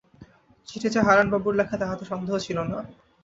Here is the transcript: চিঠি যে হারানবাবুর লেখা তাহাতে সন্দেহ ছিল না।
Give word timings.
চিঠি 0.67 0.87
যে 0.89 0.99
হারানবাবুর 1.07 1.53
লেখা 1.59 1.75
তাহাতে 1.81 2.03
সন্দেহ 2.05 2.35
ছিল 2.37 2.57
না। 2.63 2.77